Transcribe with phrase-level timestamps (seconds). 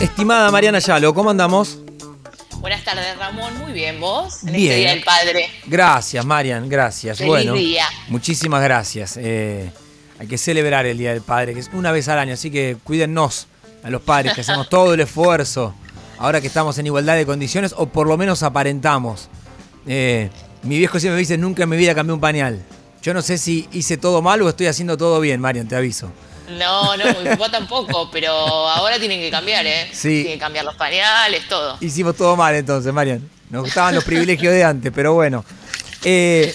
[0.00, 1.78] Estimada Mariana Yalo, ¿cómo andamos?
[2.60, 3.56] Buenas tardes, Ramón.
[3.58, 4.42] Muy bien, ¿vos?
[4.44, 4.62] En Bien.
[4.70, 5.50] este Día del Padre.
[5.66, 7.18] Gracias, Marian, gracias.
[7.18, 7.84] Feliz bueno, día.
[8.08, 9.18] muchísimas gracias.
[9.18, 9.70] Eh,
[10.18, 12.76] hay que celebrar el Día del Padre, que es una vez al año, así que
[12.84, 13.46] cuídennos
[13.82, 15.74] a los padres, que hacemos todo el esfuerzo,
[16.18, 19.28] ahora que estamos en igualdad de condiciones, o por lo menos aparentamos.
[19.86, 20.30] Eh,
[20.62, 22.62] mi viejo siempre me dice, nunca en mi vida cambié un pañal.
[23.02, 26.10] Yo no sé si hice todo mal o estoy haciendo todo bien, Marian, te aviso.
[26.58, 29.88] No, no, mi papá tampoco, pero ahora tienen que cambiar, ¿eh?
[29.92, 30.08] Sí.
[30.22, 31.78] Tienen que cambiar los pañales, todo.
[31.80, 33.26] Hicimos todo mal entonces, Marian.
[33.50, 35.44] Nos gustaban los privilegios de antes, pero bueno.
[36.04, 36.54] Eh,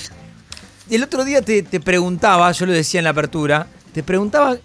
[0.90, 4.58] el otro día te, te preguntaba, yo lo decía en la apertura, te preguntaba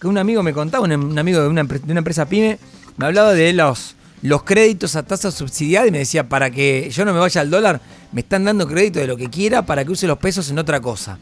[0.00, 2.58] que un amigo me contaba, un, un amigo de una, empre- de una empresa pyme,
[2.96, 7.04] me hablaba de los, los créditos a tasa subsidiada y me decía, para que yo
[7.04, 7.80] no me vaya al dólar,
[8.12, 10.80] me están dando crédito de lo que quiera para que use los pesos en otra
[10.80, 11.18] cosa.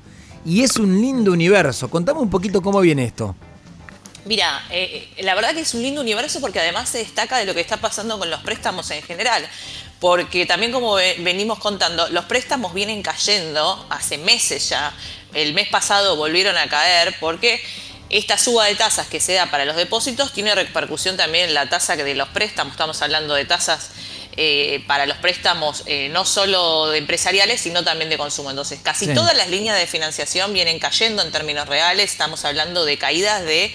[0.46, 1.88] Y es un lindo universo.
[1.88, 3.34] Contame un poquito cómo viene esto.
[4.24, 7.54] Mira, eh, la verdad que es un lindo universo porque además se destaca de lo
[7.54, 9.46] que está pasando con los préstamos en general.
[10.00, 14.92] Porque también como ve- venimos contando, los préstamos vienen cayendo hace meses ya.
[15.34, 17.62] El mes pasado volvieron a caer porque
[18.10, 21.68] esta suba de tasas que se da para los depósitos tiene repercusión también en la
[21.68, 22.72] tasa de los préstamos.
[22.72, 23.90] Estamos hablando de tasas
[24.36, 28.50] eh, para los préstamos eh, no solo de empresariales, sino también de consumo.
[28.50, 29.14] Entonces, casi Sí.
[29.14, 32.10] todas las líneas de financiación vienen cayendo en términos reales.
[32.10, 33.74] Estamos hablando de caídas de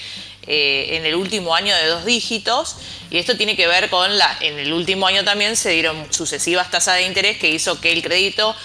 [0.50, 2.76] eh, en el último año de dos dígitos.
[3.10, 4.38] Y esto tiene que ver con la.
[4.42, 8.02] En el último año también se dieron sucesivas tasas de interés que hizo que el
[8.04, 8.56] crédito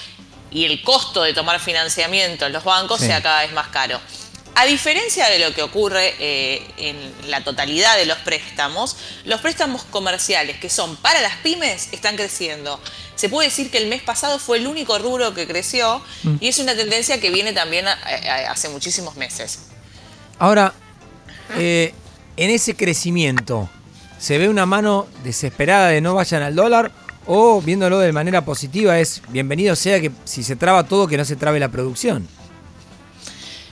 [0.51, 3.07] y el costo de tomar financiamiento en los bancos Sí.
[3.07, 4.01] sea cada vez más caro.
[4.57, 6.97] A diferencia de lo que ocurre eh, en
[7.29, 12.81] la totalidad de los préstamos, los préstamos comerciales que son para las pymes están creciendo.
[13.17, 16.01] Se puede decir que el mes pasado fue el único rubro que creció
[16.39, 19.59] y es una tendencia que viene también a- a- hace muchísimos meses.
[20.39, 20.73] Ahora,
[21.57, 21.95] eh,
[22.37, 23.69] en ese crecimiento,
[24.19, 26.93] ¿se ve una mano desesperada de no vayan al dólar?
[27.27, 31.25] O viéndolo de manera positiva es bienvenido sea que si se traba todo, que no
[31.25, 32.29] se trabe la producción.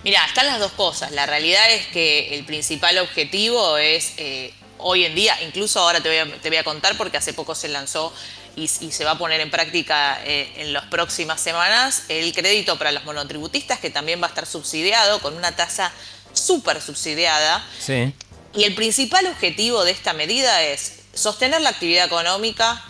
[0.05, 1.13] Mira, están las dos cosas.
[1.13, 6.09] La realidad es que el principal objetivo es eh, hoy en día, incluso ahora te
[6.09, 8.13] voy a, te voy a contar porque hace poco se lanzó
[8.57, 12.93] y, se va a poner en práctica eh, en las próximas semanas el crédito para
[12.93, 15.93] los monotributistas que también va a estar subsidiado con una tasa
[16.33, 17.65] súper subsidiada.
[17.79, 18.13] Sí.
[18.55, 22.83] Y el principal objetivo de esta medida es sostener la actividad económica,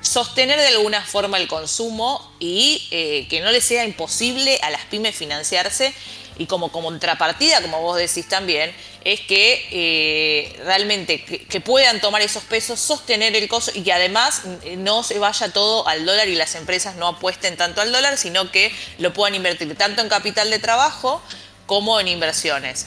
[0.00, 4.82] sostener de alguna forma el consumo y eh, que no le sea imposible a las
[4.86, 5.94] pymes financiarse.
[6.36, 8.74] Y como contrapartida, como vos decís también,
[9.04, 13.92] es que eh, realmente que, que puedan tomar esos pesos, sostener el costo y que
[13.92, 17.92] además eh, no se vaya todo al dólar y las empresas no apuesten tanto al
[17.92, 21.22] dólar, sino que lo puedan invertir tanto en capital de trabajo
[21.66, 22.86] como en inversiones.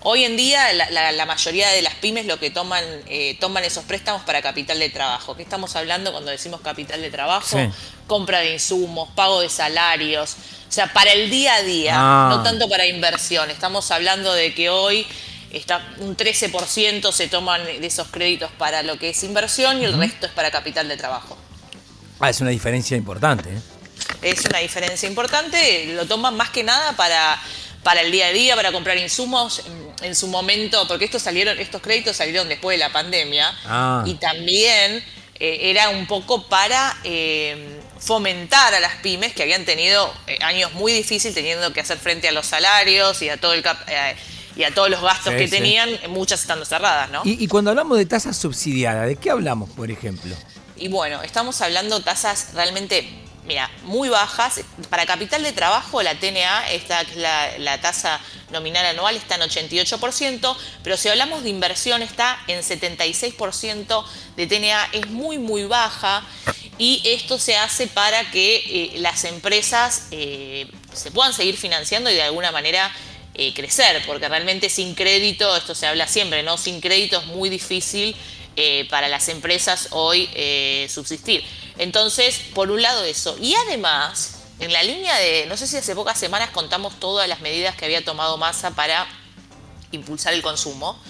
[0.00, 3.64] Hoy en día la, la- la mayoría de las pymes lo que toman, eh, toman
[3.64, 5.36] esos préstamos para capital de trabajo.
[5.36, 7.58] ¿Qué estamos hablando cuando decimos capital de trabajo?
[7.58, 7.68] Sí.
[8.06, 10.36] Compra de insumos, pago de salarios,
[10.68, 12.28] o sea, para el día a día, Ah.
[12.30, 13.50] no tanto para inversión.
[13.50, 15.04] Estamos hablando de que hoy
[15.50, 19.98] está un 13% se toman de esos créditos para lo que es inversión y el
[19.98, 21.36] resto es para capital de trabajo.
[22.20, 23.50] Ah, es una diferencia importante.
[23.50, 23.60] ¿eh?
[24.22, 27.40] Es una diferencia importante, lo toman más que nada para,
[27.88, 29.62] para el día a día, para comprar insumos
[30.02, 34.02] en, su momento, porque estos salieron, estos créditos salieron después de la pandemia Ah.
[34.04, 35.02] y también
[35.40, 40.74] eh, era un poco para eh, fomentar a las pymes que habían tenido eh, años
[40.74, 43.88] muy difíciles teniendo que hacer frente a los salarios y a todo el cap-
[44.54, 45.52] y a todos los gastos Sí, que sí.
[45.56, 47.22] tenían, muchas estando cerradas, ¿no?
[47.24, 50.36] Y, y cuando hablamos de tasa subsidiada, ¿de qué hablamos, por ejemplo?
[50.76, 53.08] Y bueno, estamos hablando tasas realmente,
[53.88, 54.60] muy bajas.
[54.90, 58.20] Para capital de trabajo, la TNA, esta que es la, tasa
[58.52, 64.04] nominal anual, está en 88%, pero si hablamos de inversión, está en 76%
[64.36, 66.22] de TNA, es muy, muy baja.
[66.78, 72.14] Y esto se hace para que eh, las empresas eh, se puedan seguir financiando y
[72.14, 72.94] de alguna manera
[73.34, 76.56] eh, crecer, porque realmente sin crédito, esto se habla siempre, ¿no?
[76.56, 78.14] Sin crédito es muy difícil
[78.90, 80.28] para las empresas hoy
[80.88, 81.44] subsistir.
[81.78, 83.36] Entonces, por un lado eso.
[83.40, 87.40] Y además, en la línea de, no sé si hace pocas semanas contamos todas las
[87.40, 89.06] medidas que había tomado Massa para
[89.92, 91.00] impulsar el consumo,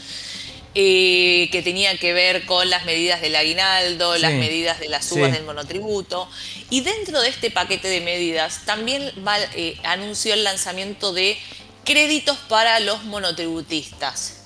[0.75, 5.31] eh, que tenía que ver con las medidas del aguinaldo, las medidas de las subas
[5.31, 5.37] Sí.
[5.37, 6.29] del monotributo.
[6.71, 11.39] Y dentro de este paquete de medidas también va- eh, anunció el lanzamiento de
[11.85, 14.38] créditos para los monotributistas.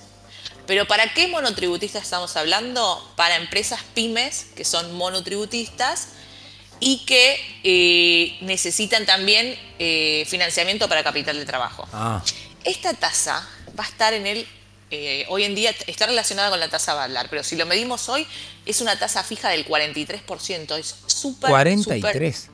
[0.65, 3.11] Pero ¿para qué monotributistas estamos hablando?
[3.15, 6.09] Para empresas pymes que son monotributistas
[6.79, 11.87] y que eh, necesitan también eh, financiamiento para capital de trabajo.
[11.93, 12.23] Ah,
[12.63, 14.47] Esta tasa va a estar en el
[14.95, 18.27] eh, hoy en día está relacionada con la tasa Badlar, pero si lo medimos hoy,
[18.63, 20.77] es una tasa fija del 43%.
[20.77, 21.49] Es súper.
[21.49, 22.49] 43.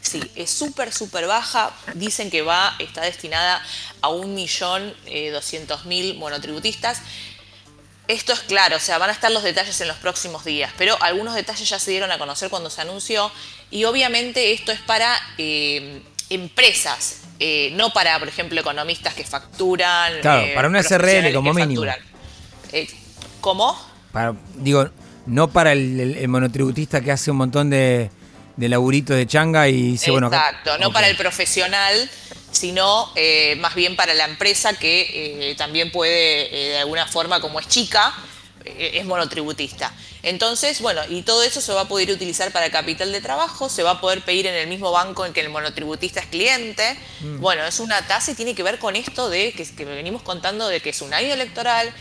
[0.00, 1.76] sí, es súper, súper baja.
[1.92, 3.62] Dicen que va, está destinada
[4.00, 7.02] a 1.200.000 monotributistas.
[8.06, 10.96] Esto es claro, o sea, van a estar los detalles en los próximos días, pero
[11.00, 13.32] algunos detalles ya se dieron a conocer cuando se anunció
[13.70, 20.20] y obviamente esto es para eh, empresas, eh, no para, por ejemplo, economistas que facturan.
[20.20, 21.82] Claro, eh, para una SRL como mínimo.
[23.40, 23.78] ¿Cómo?
[24.12, 24.90] Para, digo,
[25.24, 28.10] no para el, monotributista que hace un montón de,
[28.56, 30.26] de laburitos de changa y dice, bueno...
[30.26, 32.10] Exacto, no para el profesional
[32.54, 37.40] sino eh, más bien para la empresa que eh, también puede, eh, de alguna forma,
[37.40, 38.14] como es chica,
[38.64, 39.92] es monotributista.
[40.22, 43.82] Entonces, bueno, y todo eso se va a poder utilizar para capital de trabajo, se
[43.82, 46.96] va a poder pedir en el mismo banco en que el monotributista es cliente.
[47.20, 47.40] Mm.
[47.40, 50.66] Bueno, es una tasa y tiene que ver con esto de que, que venimos contando
[50.66, 51.92] de que es un año electoral,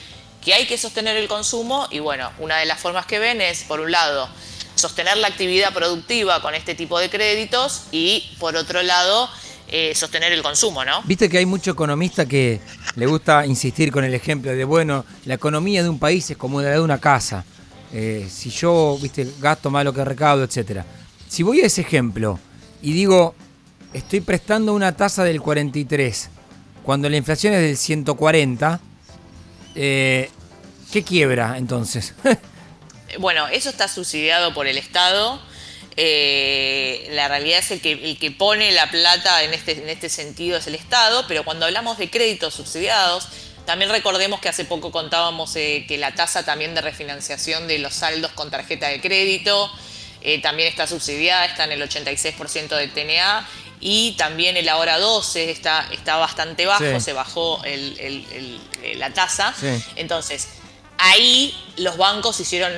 [0.41, 3.63] que hay que sostener el consumo y bueno, una de las formas que ven es,
[3.63, 4.29] por un lado,
[4.75, 9.29] sostener la actividad productiva con este tipo de créditos y, por otro lado,
[9.67, 11.01] eh, sostener el consumo, ¿no?
[11.03, 12.59] Viste que hay mucho economista que
[12.95, 16.61] le gusta insistir con el ejemplo de, bueno, la economía de un país es como
[16.61, 17.43] la de una casa.
[17.91, 20.85] Eh, si yo, viste, gasto más lo que recaudo, etcétera.
[21.27, 22.39] Si voy a ese ejemplo
[22.81, 23.35] y digo,
[23.93, 26.29] estoy prestando una tasa del 43,
[26.83, 28.79] cuando la inflación es del 140,
[29.75, 30.29] eh,
[30.91, 32.13] ¿qué quiebra entonces?
[33.19, 35.39] bueno, eso está subsidiado por el Estado
[35.95, 40.09] eh, la realidad es el que, el que pone la plata en este, en este
[40.09, 43.27] sentido es el Estado, pero cuando hablamos de créditos subsidiados,
[43.65, 47.93] también recordemos que hace poco contábamos eh, que la tasa también de refinanciación de los
[47.93, 49.71] saldos con tarjeta de crédito
[50.21, 53.47] eh, también está subsidiada, está en el 86% del TNA
[53.79, 57.61] y también el ahora 12 está, está bastante bajo, se bajó
[58.95, 59.53] la tasa.
[59.97, 60.47] Entonces,
[60.97, 62.71] ahí los bancos hicieron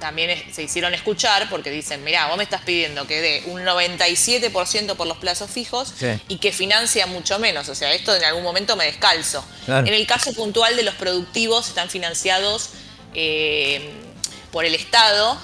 [0.00, 4.96] también se hicieron escuchar porque dicen, mira, vos me estás pidiendo que dé un 97%
[4.96, 5.94] por los plazos fijos
[6.26, 7.68] y que financia mucho menos.
[7.68, 9.44] O sea, esto en algún momento me descalzo.
[9.68, 12.70] En el caso puntual de los productivos están financiados
[13.14, 13.90] eh,
[14.50, 15.38] por el Estado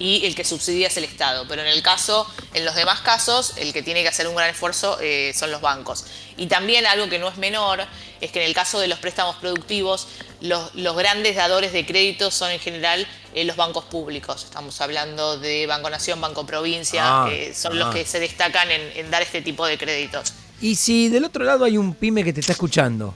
[0.00, 1.44] y el que subsidia es el Estado.
[1.46, 4.50] Pero en el caso, en los demás casos, el que tiene que hacer un gran
[4.50, 6.06] esfuerzo eh, son los bancos.
[6.38, 7.86] Y también algo que no es menor
[8.20, 10.08] es que en el caso de los préstamos productivos,
[10.40, 14.44] los, grandes dadores de crédito son en general eh, los bancos públicos.
[14.44, 17.92] Estamos hablando de Banco Nación, Banco Provincia, ah, son los ah.
[17.92, 20.32] que se destacan en, dar este tipo de créditos.
[20.62, 23.14] Y si del otro lado hay un pyme que te está escuchando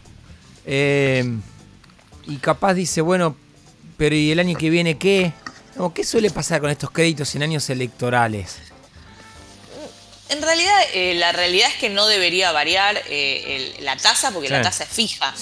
[0.66, 1.24] eh,
[2.26, 3.36] y capaz dice, bueno,
[3.96, 5.32] pero ¿y el año que viene qué?
[5.94, 8.58] ¿Qué suele pasar con estos créditos en años electorales?
[10.30, 14.62] En realidad, eh, la realidad es que no debería variar eh, la tasa, porque la
[14.62, 15.34] tasa es fija.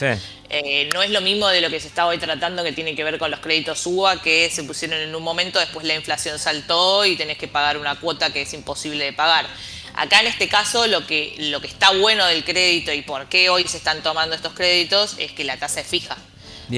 [0.54, 3.04] Eh, no es lo mismo de lo que se está hoy tratando, que tiene que
[3.04, 7.06] ver con los créditos UBA, que se pusieron en un momento, después la inflación saltó
[7.06, 9.46] y tenés que pagar una cuota que es imposible de pagar.
[9.94, 13.50] Acá en este caso lo que, lo que está bueno del crédito y por qué
[13.50, 16.16] hoy se están tomando estos créditos es que la tasa es fija.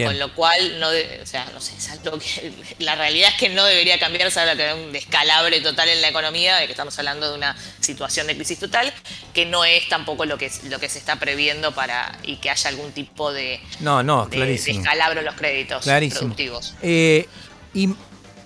[0.03, 2.53] Con lo cual, no o sea, no sé, que
[2.85, 6.09] la realidad es que no debería cambiar, se habla de un descalabre total en la
[6.09, 8.93] economía, de que estamos hablando de una situación de crisis total,
[9.33, 12.71] que no es tampoco lo que, lo que se está previendo para y que haya
[12.71, 16.75] algún tipo de, no, no, de, descalabro en los créditos productivos.
[16.83, 17.29] Eh,
[17.73, 17.91] y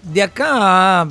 [0.02, 1.08] de acá a,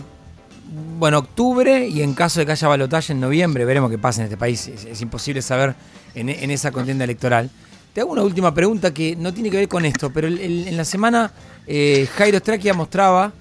[0.97, 4.25] bueno, octubre y en caso de que haya balotaje en noviembre, veremos qué pasa en
[4.25, 5.75] este país, es, imposible saber
[6.13, 7.49] en, en esa contienda electoral.
[7.97, 10.85] Te hago una última pregunta que no tiene que ver con esto, pero en la
[10.85, 11.31] semana
[11.65, 13.33] eh, Jairo Straquia mostraba,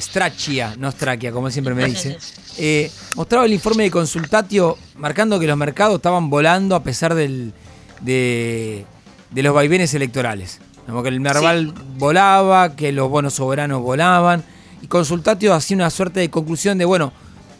[0.00, 2.16] Strachia, no Straquia, como siempre me dice,
[2.56, 7.52] eh, mostraba el informe de Consultatio marcando que los mercados estaban volando a pesar del,
[8.00, 8.86] de,
[9.34, 10.58] los vaivenes electorales.
[10.86, 14.42] Como que el Merval volaba, que los bonos soberanos volaban,
[14.80, 17.12] y Consultatio hacía una suerte de conclusión de, bueno,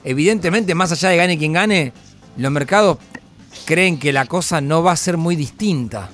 [0.02, 1.92] evidentemente, más allá de gane quien gane,
[2.38, 2.96] los mercados
[3.66, 6.08] creen que la cosa no va a ser muy distinta.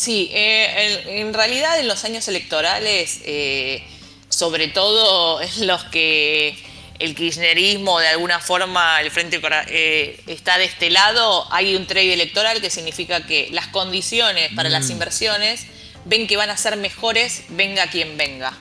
[0.00, 3.84] Sí, eh, en, realidad en los años electorales, eh,
[4.30, 6.56] sobre todo en los que
[6.98, 9.38] el kirchnerismo de alguna forma, el frente
[9.68, 14.70] eh, está de este lado, hay un trade electoral que significa que las condiciones para
[14.70, 14.92] las mm.
[14.92, 15.66] inversiones
[16.06, 18.56] ven que van a ser mejores, venga quien venga.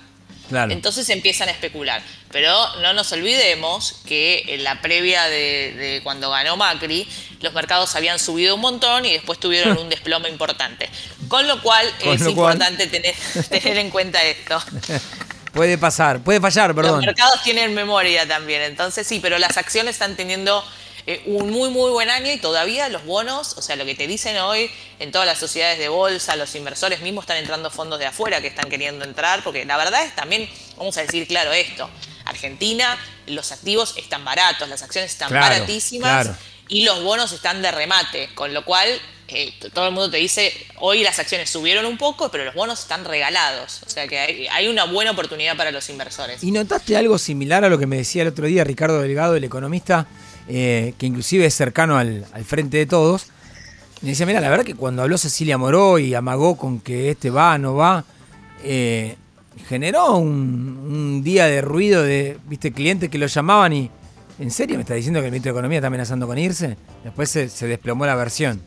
[0.52, 2.02] Entonces empiezan a especular.
[2.32, 7.08] Pero no nos olvidemos que en la previa de, cuando ganó Macri,
[7.42, 10.90] los mercados habían subido un montón y después tuvieron un desplome importante.
[11.30, 13.16] Con lo cual es importante tener,
[13.50, 14.62] tener en cuenta esto.
[15.54, 16.98] Puede pasar, puede fallar, perdón.
[16.98, 20.64] Los mercados tienen memoria también, entonces sí, pero las acciones están teniendo
[21.08, 24.06] eh, un muy, muy buen año y todavía los bonos, o sea, lo que te
[24.06, 24.70] dicen hoy
[25.00, 28.48] en todas las sociedades de bolsa, los inversores mismos están entrando fondos de afuera que
[28.48, 31.90] están queriendo entrar, porque la verdad es también, vamos a decir claro esto,
[32.26, 36.30] Argentina, los activos están baratos, las acciones están baratísimas
[36.68, 38.88] y los bonos están de remate, con lo cual
[39.32, 42.80] eh, todo el mundo te dice, hoy las acciones subieron un poco, pero los bonos
[42.80, 43.82] están regalados.
[43.86, 46.44] O sea que hay, una buena oportunidad para los inversores.
[46.44, 49.44] ¿Y notaste algo similar a lo que me decía el otro día Ricardo Delgado, el
[49.44, 50.08] economista,
[50.48, 53.28] eh, que inclusive es cercano al, frente de todos?
[54.02, 57.30] Me decía, mira, la verdad que cuando habló Cecilia Moró y amagó con que este
[57.30, 58.06] va, no va,
[58.64, 59.16] eh,
[59.68, 63.92] generó un, día de ruido de, viste, clientes que lo llamaban y,
[64.40, 66.78] ¿en serio me está diciendo que el ministro de Economía está amenazando con irse?
[67.04, 68.62] Después se, se desplomó la versión.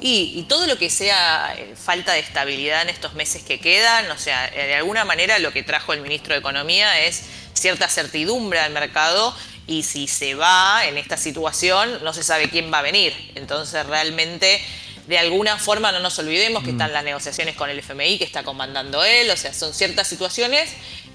[0.00, 4.18] Y, todo lo que sea eh, falta de estabilidad en estos meses que quedan, o
[4.18, 8.72] sea, de alguna manera lo que trajo el ministro de Economía es cierta certidumbre al
[8.72, 9.34] mercado
[9.66, 13.12] y si se va en esta situación no se sabe quién va a venir.
[13.34, 14.62] Entonces realmente
[15.08, 16.74] de alguna forma no nos olvidemos que mm.
[16.74, 20.70] están las negociaciones con el FMI que está comandando él, o sea, son ciertas situaciones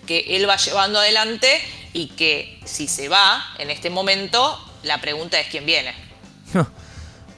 [0.07, 1.61] que él va llevando adelante
[1.93, 5.93] y que si se va en este momento, la pregunta es quién viene.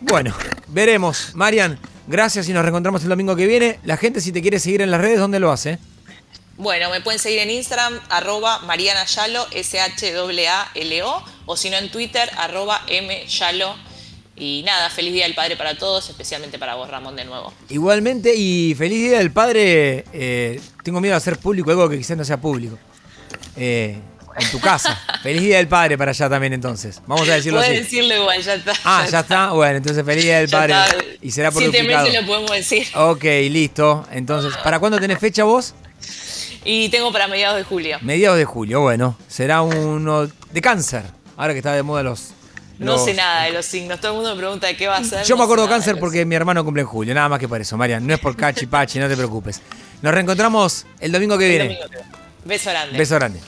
[0.08, 0.36] Bueno,
[0.68, 1.32] veremos.
[1.34, 3.80] Marian, gracias y nos reencontramos el domingo que viene.
[3.84, 5.80] La gente, si te quiere seguir en las redes, ¿dónde lo hace?
[6.58, 9.04] Bueno, me pueden seguir en Instagram, arroba Mariana
[9.52, 13.26] S-H-A-L-O, o si no en Twitter, arroba M
[14.36, 17.52] Y nada, feliz Día del Padre para todos, especialmente para vos, Ramón, de nuevo.
[17.70, 20.06] Igualmente, y feliz Día del Padre.
[20.14, 22.78] Eh, tengo miedo de hacer público algo que quizás no sea público.
[23.58, 23.98] Eh,
[24.38, 25.00] en tu casa.
[25.24, 27.02] feliz Día del Padre para allá también entonces.
[27.08, 27.74] Vamos a decirlo así.
[27.74, 28.74] decirlo igual, ya está.
[28.84, 29.52] Ah, ya, está.
[29.52, 30.76] Bueno, entonces feliz Día del Padre.
[31.22, 32.88] Y será por Siete meses lo podemos decir.
[32.96, 34.06] Ok, listo.
[34.12, 35.74] Entonces, ¿para cuándo tenés fecha vos?
[36.64, 37.98] Y tengo para mediados de julio.
[38.02, 39.18] Mediados de julio, bueno.
[39.28, 41.04] Será uno de cáncer.
[41.38, 42.32] Ahora que está de moda los...
[42.80, 44.02] No sé nada de los signos.
[44.02, 45.24] Todo el mundo me pregunta de qué va a ser.
[45.26, 47.14] Yo me acuerdo cáncer porque mi hermano cumple en julio.
[47.14, 48.06] Nada más que por eso, Marian.
[48.06, 49.62] No es por cachi pachi, no te preocupes.
[50.02, 51.80] Nos reencontramos el domingo que viene.
[52.44, 52.98] Beso grande.
[52.98, 53.40] Beso grande.